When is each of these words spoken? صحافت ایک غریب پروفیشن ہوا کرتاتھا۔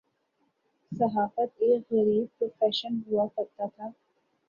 صحافت 0.91 1.49
ایک 1.57 1.81
غریب 1.91 2.25
پروفیشن 2.37 2.99
ہوا 3.07 3.27
کرتاتھا۔ 3.35 3.87